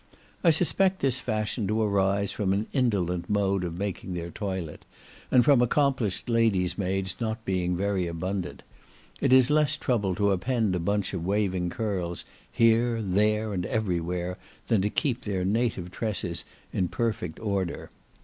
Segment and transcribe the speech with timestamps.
[0.43, 4.83] I suspect this fashion to arise from an indolent mode of making their toilet,
[5.29, 8.63] and from accomplished ladies' maids not being very abundant;
[9.19, 13.99] it is less trouble to append a bunch of waving curls here, there, and every
[13.99, 17.91] where, than to keep their native tresses in perfect order.